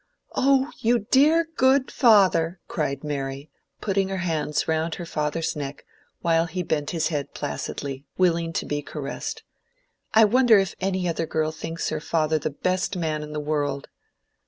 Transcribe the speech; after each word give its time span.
"Oh, 0.33 0.71
you 0.79 1.05
dear 1.11 1.47
good 1.57 1.91
father!" 1.91 2.59
cried 2.67 3.03
Mary, 3.03 3.51
putting 3.81 4.09
her 4.09 4.17
hands 4.25 4.67
round 4.67 4.95
her 4.95 5.05
father's 5.05 5.55
neck, 5.55 5.85
while 6.21 6.47
he 6.47 6.63
bent 6.63 6.89
his 6.89 7.09
head 7.09 7.35
placidly, 7.35 8.03
willing 8.17 8.51
to 8.53 8.65
be 8.65 8.81
caressed. 8.81 9.43
"I 10.15 10.25
wonder 10.25 10.57
if 10.57 10.73
any 10.81 11.07
other 11.07 11.27
girl 11.27 11.51
thinks 11.51 11.89
her 11.89 11.99
father 12.01 12.39
the 12.39 12.49
best 12.49 12.97
man 12.97 13.21
in 13.21 13.31
the 13.31 13.39
world!" 13.39 13.89